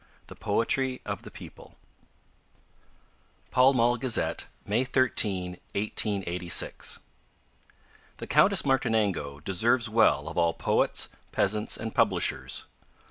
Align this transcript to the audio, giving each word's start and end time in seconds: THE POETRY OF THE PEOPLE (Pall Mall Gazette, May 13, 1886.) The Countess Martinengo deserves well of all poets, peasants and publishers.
THE 0.25 0.35
POETRY 0.35 0.99
OF 1.05 1.21
THE 1.21 1.29
PEOPLE 1.29 1.75
(Pall 3.51 3.73
Mall 3.75 3.97
Gazette, 3.97 4.47
May 4.65 4.83
13, 4.83 5.59
1886.) 5.75 6.97
The 8.17 8.25
Countess 8.25 8.65
Martinengo 8.65 9.39
deserves 9.41 9.89
well 9.89 10.27
of 10.27 10.39
all 10.39 10.55
poets, 10.55 11.07
peasants 11.31 11.77
and 11.77 11.93
publishers. 11.93 12.65